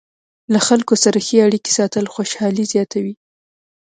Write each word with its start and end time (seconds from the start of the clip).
له 0.53 0.59
خلکو 0.67 0.93
سره 1.03 1.17
ښې 1.27 1.37
اړیکې 1.47 1.71
ساتل 1.79 2.05
خوشحالي 2.15 2.63
زیاتوي. 2.73 3.15